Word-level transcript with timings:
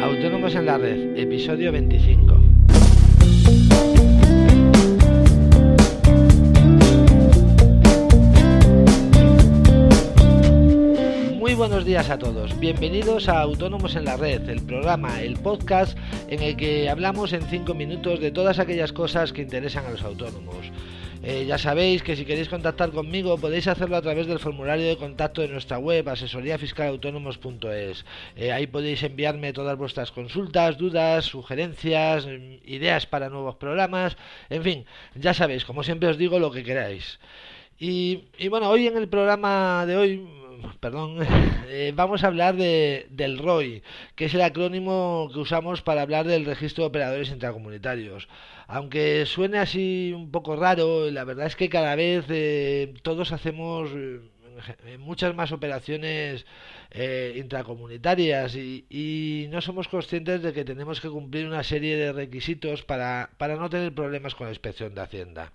Autónomos 0.00 0.54
en 0.54 0.66
la 0.66 0.78
Red, 0.78 1.16
episodio 1.16 1.70
25. 1.70 2.34
Muy 11.38 11.54
buenos 11.54 11.84
días 11.84 12.10
a 12.10 12.18
todos, 12.18 12.58
bienvenidos 12.58 13.28
a 13.28 13.40
Autónomos 13.40 13.94
en 13.94 14.04
la 14.04 14.16
Red, 14.16 14.48
el 14.48 14.62
programa, 14.62 15.20
el 15.20 15.36
podcast 15.36 15.96
en 16.28 16.42
el 16.42 16.56
que 16.56 16.90
hablamos 16.90 17.32
en 17.32 17.42
5 17.42 17.74
minutos 17.74 18.20
de 18.20 18.30
todas 18.30 18.58
aquellas 18.58 18.92
cosas 18.92 19.32
que 19.32 19.42
interesan 19.42 19.86
a 19.86 19.90
los 19.90 20.02
autónomos. 20.02 20.72
Eh, 21.24 21.46
ya 21.46 21.56
sabéis 21.56 22.02
que 22.02 22.16
si 22.16 22.24
queréis 22.24 22.48
contactar 22.48 22.90
conmigo 22.90 23.38
podéis 23.38 23.68
hacerlo 23.68 23.96
a 23.96 24.02
través 24.02 24.26
del 24.26 24.40
formulario 24.40 24.88
de 24.88 24.96
contacto 24.96 25.40
de 25.40 25.46
nuestra 25.46 25.78
web 25.78 26.08
asesoríafiscalautónomos.es. 26.08 28.04
Eh, 28.34 28.50
ahí 28.50 28.66
podéis 28.66 29.04
enviarme 29.04 29.52
todas 29.52 29.78
vuestras 29.78 30.10
consultas, 30.10 30.78
dudas, 30.78 31.26
sugerencias, 31.26 32.26
mm, 32.26 32.66
ideas 32.66 33.06
para 33.06 33.30
nuevos 33.30 33.54
programas, 33.54 34.16
en 34.50 34.62
fin, 34.64 34.86
ya 35.14 35.32
sabéis, 35.32 35.64
como 35.64 35.84
siempre 35.84 36.08
os 36.08 36.18
digo, 36.18 36.40
lo 36.40 36.50
que 36.50 36.64
queráis. 36.64 37.20
Y, 37.84 38.46
bueno, 38.48 38.70
hoy 38.70 38.86
en 38.86 38.96
el 38.96 39.08
programa 39.08 39.84
de 39.86 39.96
hoy, 39.96 40.28
perdón, 40.78 41.16
eh, 41.66 41.92
vamos 41.92 42.22
a 42.22 42.28
hablar 42.28 42.54
de, 42.54 43.08
del 43.10 43.38
ROI, 43.38 43.82
que 44.14 44.26
es 44.26 44.34
el 44.34 44.42
acrónimo 44.42 45.28
que 45.32 45.40
usamos 45.40 45.82
para 45.82 46.02
hablar 46.02 46.28
del 46.28 46.44
registro 46.44 46.84
de 46.84 46.88
operadores 46.90 47.30
intracomunitarios. 47.30 48.28
Aunque 48.68 49.26
suene 49.26 49.58
así 49.58 50.12
un 50.14 50.30
poco 50.30 50.54
raro, 50.54 51.10
la 51.10 51.24
verdad 51.24 51.48
es 51.48 51.56
que 51.56 51.68
cada 51.68 51.96
vez 51.96 52.24
eh, 52.28 52.94
todos 53.02 53.32
hacemos 53.32 53.90
eh, 53.96 54.20
muchas 54.98 55.34
más 55.34 55.50
operaciones 55.50 56.46
eh, 56.92 57.34
intracomunitarias 57.36 58.54
y, 58.54 59.48
no 59.50 59.60
somos 59.60 59.88
conscientes 59.88 60.40
de 60.40 60.52
que 60.52 60.64
tenemos 60.64 61.00
que 61.00 61.10
cumplir 61.10 61.48
una 61.48 61.64
serie 61.64 61.96
de 61.96 62.12
requisitos 62.12 62.84
para, 62.84 63.30
para 63.38 63.56
no 63.56 63.68
tener 63.68 63.92
problemas 63.92 64.36
con 64.36 64.46
la 64.46 64.52
inspección 64.52 64.94
de 64.94 65.00
Hacienda. 65.00 65.52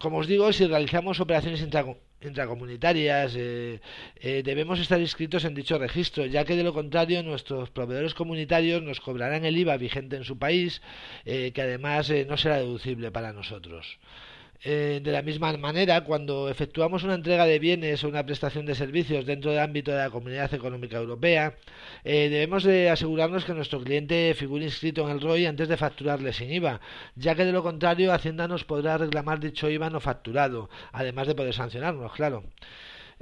Como 0.00 0.16
os 0.16 0.26
digo, 0.26 0.48
si 0.56 0.64
realizamos 0.66 1.20
operaciones 1.20 1.60
intracomunitarias, 1.60 3.36
eh, 3.36 3.80
eh, 4.16 4.40
debemos 4.42 4.80
estar 4.80 4.98
inscritos 4.98 5.44
en 5.44 5.54
dicho 5.54 5.76
registro, 5.76 6.24
ya 6.24 6.46
que 6.46 6.56
de 6.56 6.64
lo 6.64 6.72
contrario 6.72 7.22
nuestros 7.22 7.68
proveedores 7.68 8.14
comunitarios 8.14 8.82
nos 8.82 8.98
cobrarán 8.98 9.44
el 9.44 9.58
IVA 9.58 9.76
vigente 9.76 10.16
en 10.16 10.24
su 10.24 10.38
país, 10.38 10.80
eh, 11.26 11.52
que 11.52 11.60
además 11.60 12.10
no 12.26 12.38
será 12.38 12.56
deducible 12.56 13.12
para 13.12 13.34
nosotros. 13.34 13.98
Eh, 14.62 15.00
de 15.02 15.10
la 15.12 15.22
misma 15.22 15.56
manera, 15.56 16.04
cuando 16.04 16.50
efectuamos 16.50 17.02
una 17.02 17.14
entrega 17.14 17.46
de 17.46 17.58
bienes 17.58 18.04
o 18.04 18.08
una 18.08 18.26
prestación 18.26 18.66
de 18.66 18.74
servicios 18.74 19.24
dentro 19.24 19.50
del 19.50 19.60
ámbito 19.60 19.90
de 19.90 19.98
la 19.98 20.10
Comunidad 20.10 20.52
Económica 20.52 20.98
Europea, 20.98 21.54
eh, 22.04 22.28
debemos 22.28 22.64
de 22.64 22.90
asegurarnos 22.90 23.46
que 23.46 23.54
nuestro 23.54 23.80
cliente 23.80 24.34
figure 24.36 24.64
inscrito 24.64 25.02
en 25.08 25.12
el 25.16 25.20
ROI 25.22 25.46
antes 25.46 25.68
de 25.68 25.78
facturarle 25.78 26.34
sin 26.34 26.52
IVA, 26.52 26.80
ya 27.16 27.34
que 27.34 27.46
de 27.46 27.52
lo 27.52 27.62
contrario 27.62 28.12
Hacienda 28.12 28.48
nos 28.48 28.64
podrá 28.64 28.98
reclamar 28.98 29.40
dicho 29.40 29.70
IVA 29.70 29.88
no 29.88 30.00
facturado, 30.00 30.68
además 30.92 31.26
de 31.26 31.34
poder 31.34 31.54
sancionarnos, 31.54 32.12
claro. 32.12 32.44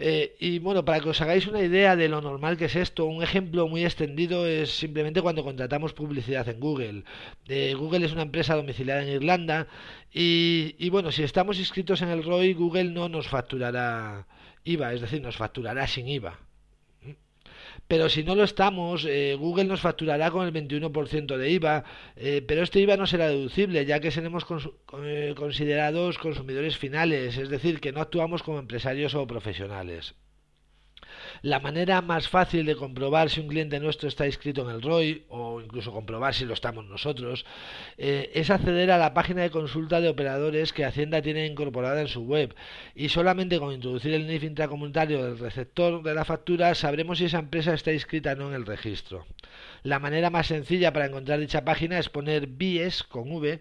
Eh, 0.00 0.36
y 0.38 0.60
bueno, 0.60 0.84
para 0.84 1.00
que 1.00 1.08
os 1.08 1.20
hagáis 1.20 1.48
una 1.48 1.60
idea 1.60 1.96
de 1.96 2.08
lo 2.08 2.20
normal 2.20 2.56
que 2.56 2.66
es 2.66 2.76
esto, 2.76 3.04
un 3.06 3.22
ejemplo 3.22 3.66
muy 3.66 3.84
extendido 3.84 4.46
es 4.46 4.70
simplemente 4.70 5.20
cuando 5.22 5.42
contratamos 5.42 5.92
publicidad 5.92 6.48
en 6.48 6.60
Google. 6.60 7.02
Eh, 7.48 7.74
Google 7.76 8.06
es 8.06 8.12
una 8.12 8.22
empresa 8.22 8.54
domiciliada 8.54 9.02
en 9.02 9.08
Irlanda 9.08 9.66
y, 10.12 10.76
y 10.78 10.88
bueno, 10.90 11.10
si 11.10 11.24
estamos 11.24 11.58
inscritos 11.58 12.00
en 12.02 12.10
el 12.10 12.22
ROI, 12.22 12.54
Google 12.54 12.84
no 12.84 13.08
nos 13.08 13.26
facturará 13.26 14.26
IVA, 14.64 14.94
es 14.94 15.00
decir, 15.00 15.20
nos 15.20 15.36
facturará 15.36 15.86
sin 15.88 16.08
IVA 16.08 16.47
pero 17.86 18.08
si 18.08 18.22
no 18.22 18.34
lo 18.34 18.44
estamos, 18.44 19.04
eh, 19.04 19.36
Google 19.38 19.64
nos 19.64 19.80
facturará 19.80 20.30
con 20.30 20.46
el 20.46 20.52
21% 20.52 21.36
de 21.36 21.50
IVA, 21.50 21.84
eh, 22.16 22.42
pero 22.46 22.62
este 22.62 22.80
IVA 22.80 22.96
no 22.96 23.06
será 23.06 23.28
deducible, 23.28 23.84
ya 23.86 24.00
que 24.00 24.10
seremos 24.10 24.44
eh, 25.02 25.34
considerados 25.36 26.18
consumidores 26.18 26.76
finales, 26.76 27.38
es 27.38 27.48
decir, 27.48 27.80
que 27.80 27.92
no 27.92 28.00
actuamos 28.00 28.42
como 28.42 28.58
empresarios 28.58 29.14
o 29.14 29.26
profesionales. 29.26 30.14
La 31.42 31.60
manera 31.60 32.00
más 32.02 32.28
fácil 32.28 32.66
de 32.66 32.74
comprobar 32.74 33.30
si 33.30 33.40
un 33.40 33.48
cliente 33.48 33.78
nuestro 33.78 34.08
está 34.08 34.26
inscrito 34.26 34.62
en 34.62 34.74
el 34.74 34.82
ROI 34.82 35.24
o 35.28 35.60
incluso 35.60 35.92
comprobar 35.92 36.34
si 36.34 36.44
lo 36.44 36.54
estamos 36.54 36.84
nosotros 36.86 37.46
eh, 37.96 38.30
es 38.34 38.50
acceder 38.50 38.90
a 38.90 38.98
la 38.98 39.14
página 39.14 39.42
de 39.42 39.50
consulta 39.50 40.00
de 40.00 40.08
operadores 40.08 40.72
que 40.72 40.84
Hacienda 40.84 41.22
tiene 41.22 41.46
incorporada 41.46 42.00
en 42.00 42.08
su 42.08 42.22
web 42.22 42.54
y 42.94 43.08
solamente 43.08 43.58
con 43.58 43.72
introducir 43.72 44.14
el 44.14 44.26
NIF 44.26 44.42
intracomunitario 44.44 45.24
del 45.24 45.38
receptor 45.38 46.02
de 46.02 46.14
la 46.14 46.24
factura 46.24 46.74
sabremos 46.74 47.18
si 47.18 47.26
esa 47.26 47.38
empresa 47.38 47.74
está 47.74 47.92
inscrita 47.92 48.32
o 48.32 48.36
no 48.36 48.48
en 48.48 48.54
el 48.54 48.66
registro. 48.66 49.26
La 49.84 49.98
manera 50.00 50.30
más 50.30 50.48
sencilla 50.48 50.92
para 50.92 51.06
encontrar 51.06 51.38
dicha 51.38 51.64
página 51.64 51.98
es 51.98 52.08
poner 52.08 52.46
BIES 52.46 53.04
con 53.04 53.30
V 53.30 53.60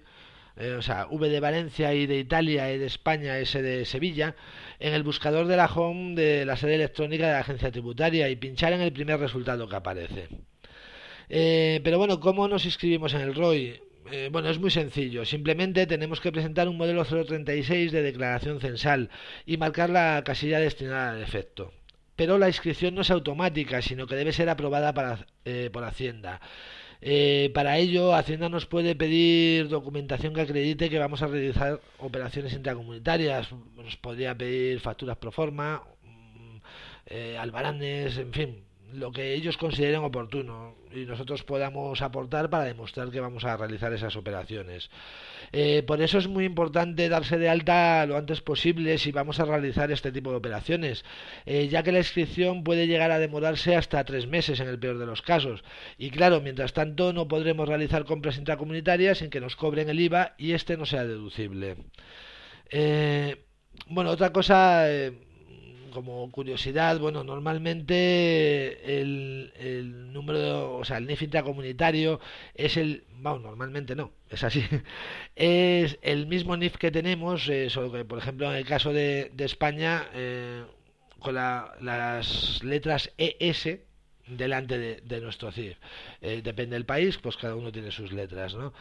eh, 0.60 0.74
o 0.74 0.82
sea, 0.82 1.08
V 1.10 1.30
de 1.30 1.40
Valencia 1.40 1.94
y 1.94 2.08
de 2.08 2.18
Italia 2.18 2.74
y 2.74 2.80
de 2.80 2.88
España, 2.88 3.38
S 3.38 3.62
de 3.62 3.86
Sevilla, 3.86 4.36
en 4.80 4.94
el 4.94 5.04
buscador 5.04 5.46
de 5.48 5.56
la 5.56 5.68
home 5.68 6.16
de 6.16 6.46
la 6.46 6.58
sede 6.58 6.76
electrónica 6.76 7.28
de 7.28 7.34
la 7.34 7.40
agencia 7.40 7.72
tributaria 7.72 8.30
y 8.30 8.36
pinchar 8.36 8.74
en 8.74 8.82
el 8.82 8.92
primer 8.92 9.20
resultado 9.20 9.68
que 9.68 9.76
aparece. 9.76 10.30
Eh, 11.30 11.82
pero 11.84 11.98
bueno, 11.98 12.20
¿cómo 12.20 12.48
nos 12.48 12.66
inscribimos 12.66 13.14
en 13.14 13.22
el 13.22 13.36
ROI? 13.36 13.80
Eh, 14.12 14.30
bueno, 14.32 14.50
es 14.50 14.60
muy 14.60 14.72
sencillo. 14.72 15.26
Simplemente 15.26 15.86
tenemos 15.86 16.22
que 16.22 16.32
presentar 16.32 16.68
un 16.70 16.78
modelo 16.78 17.04
036 17.06 17.92
de 17.92 18.02
declaración 18.02 18.60
censal 18.60 19.10
y 19.46 19.58
marcar 19.58 19.90
la 19.90 20.24
casilla 20.26 20.60
destinada 20.60 21.12
al 21.12 21.22
efecto. 21.22 21.74
Pero 22.16 22.38
la 22.40 22.48
inscripción 22.48 22.96
no 22.96 23.02
es 23.02 23.12
automática, 23.12 23.82
sino 23.82 24.08
que 24.08 24.16
debe 24.16 24.32
ser 24.34 24.50
aprobada 24.50 24.94
por 24.94 25.84
Hacienda. 25.84 26.42
Eh, 27.02 27.52
para 27.54 27.78
ello, 27.78 28.14
Hacienda 28.16 28.50
nos 28.50 28.66
puede 28.66 28.96
pedir 28.96 29.70
documentación 29.70 30.34
que 30.34 30.42
acredite 30.42 30.90
que 30.90 31.00
vamos 31.00 31.22
a 31.22 31.28
realizar 31.28 31.80
operaciones 32.00 32.54
intracomunitarias. 32.54 33.50
Nos 33.76 33.98
podría 33.98 34.36
pedir 34.38 34.80
facturas 34.80 35.18
pro 35.18 35.32
forma, 35.32 35.84
mm, 36.04 36.58
eh, 37.08 37.38
albaranes, 37.38 38.18
en 38.18 38.34
fin, 38.34 38.67
lo 38.94 39.12
que 39.12 39.34
ellos 39.34 39.58
consideren 39.58 40.04
oportuno 40.04 40.76
y 40.94 41.06
nosotros 41.06 41.44
podamos 41.44 42.02
aportar 42.02 42.50
para 42.50 42.64
demostrar 42.64 43.10
que 43.12 43.20
vamos 43.20 43.44
a 43.44 43.58
realizar 43.58 43.92
esas 43.94 44.16
operaciones. 44.16 44.90
Eh, 45.52 45.84
por 45.84 46.02
eso 46.02 46.18
es 46.18 46.28
muy 46.28 46.46
importante 46.46 47.10
darse 47.10 47.38
de 47.38 47.50
alta 47.50 48.06
lo 48.06 48.18
antes 48.18 48.42
posible 48.42 48.98
si 48.98 49.12
vamos 49.12 49.40
a 49.40 49.46
realizar 49.46 49.92
este 49.92 50.12
tipo 50.12 50.32
de 50.32 50.38
operaciones, 50.38 51.04
eh, 51.46 51.68
ya 51.68 51.84
que 51.84 51.92
la 51.92 52.00
inscripción 52.00 52.64
puede 52.64 52.88
llegar 52.88 53.12
a 53.12 53.20
demorarse 53.20 53.76
hasta 53.76 54.04
tres 54.06 54.28
meses 54.28 54.60
en 54.60 54.68
el 54.68 54.80
peor 54.80 54.98
de 54.98 55.06
los 55.06 55.22
casos. 55.22 55.64
Y 55.98 56.10
claro, 56.10 56.42
mientras 56.42 56.74
tanto 56.74 57.14
no 57.14 57.28
podremos 57.28 57.68
realizar 57.68 58.06
compras 58.06 58.38
intracomunitarias 58.38 59.20
sin 59.20 59.30
que 59.30 59.42
nos 59.42 59.56
cobren 59.56 59.90
el 59.90 60.00
IVA 60.00 60.36
y 60.38 60.54
este 60.54 60.78
no 60.78 60.86
sea 60.86 61.06
deducible. 61.06 61.78
Eh, 62.70 63.44
bueno, 63.88 64.12
otra 64.12 64.32
cosa 64.32 64.86
como 65.98 66.30
curiosidad, 66.32 67.00
bueno, 67.00 67.24
normalmente 67.24 69.00
el, 69.02 69.52
el 69.58 70.14
número, 70.14 70.78
o 70.78 70.86
sea, 70.86 70.98
el 70.98 71.08
NIF 71.08 71.24
intracomunitario 71.24 72.20
es 72.54 72.78
el, 72.78 73.04
bueno, 73.16 73.40
normalmente 73.40 73.96
no, 73.96 74.12
es 74.30 74.44
así, 74.44 74.64
es 75.36 75.98
el 76.04 76.28
mismo 76.28 76.56
NIF 76.56 76.78
que 76.78 76.92
tenemos, 76.92 77.50
eh, 77.50 77.72
solo 77.72 77.92
que, 77.92 78.06
por 78.06 78.20
ejemplo, 78.20 78.48
en 78.52 78.58
el 78.58 78.66
caso 78.66 78.94
de, 78.94 79.32
de 79.34 79.46
España, 79.46 80.08
eh, 80.14 80.66
con 81.18 81.34
las 81.34 82.64
letras 82.64 83.12
ES 83.18 83.80
delante 84.28 84.78
de, 84.78 85.02
de 85.02 85.20
nuestro 85.20 85.52
CIF. 85.52 85.78
Eh, 86.22 86.42
depende 86.44 86.76
del 86.76 86.86
país, 86.86 87.18
pues 87.18 87.38
cada 87.38 87.56
uno 87.56 87.72
tiene 87.72 87.90
sus 87.90 88.12
letras, 88.12 88.54
¿no? 88.54 88.72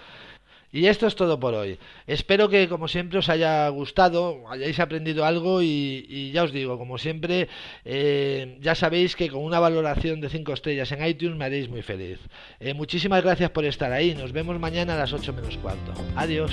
Y 0.72 0.86
esto 0.86 1.06
es 1.06 1.14
todo 1.16 1.38
por 1.38 1.54
hoy. 1.54 1.78
Espero 2.06 2.48
que, 2.48 2.68
como 2.68 2.88
siempre, 2.88 3.18
os 3.18 3.28
haya 3.28 3.68
gustado, 3.68 4.44
hayáis 4.48 4.78
aprendido 4.80 5.24
algo 5.24 5.62
y, 5.62 6.30
ya 6.32 6.42
os 6.42 6.52
digo, 6.52 6.78
como 6.78 6.98
siempre, 6.98 7.48
eh, 7.84 8.58
ya 8.60 8.74
sabéis 8.74 9.16
que 9.16 9.28
con 9.28 9.42
una 9.42 9.60
valoración 9.60 10.20
de 10.20 10.28
5 10.28 10.52
estrellas 10.52 10.90
en 10.92 11.04
iTunes 11.06 11.36
me 11.36 11.44
haréis 11.44 11.68
muy 11.68 11.82
feliz. 11.82 12.18
Eh, 12.60 12.74
muchísimas 12.74 13.22
gracias 13.22 13.50
por 13.50 13.64
estar 13.64 13.92
ahí. 13.92 14.14
Nos 14.14 14.32
vemos 14.32 14.58
mañana 14.58 14.94
a 14.94 14.98
las 14.98 15.12
8 15.12 15.32
menos 15.32 15.56
cuarto. 15.58 15.92
Adiós. 16.16 16.52